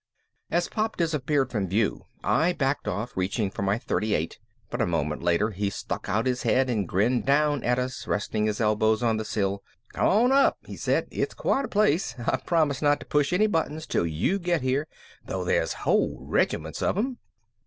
[0.49, 4.37] As Pop disappeared from view I backed off, reaching for my .38,
[4.71, 8.47] but a moment later he stuck out his head and grinned down at us, resting
[8.47, 9.61] his elbows on the sill.
[9.93, 11.07] "Come on up," he said.
[11.11, 12.15] "It's quite a place.
[12.17, 14.87] I promise not to push any buttons 'til you get here,
[15.23, 17.19] though there's whole regiments of them."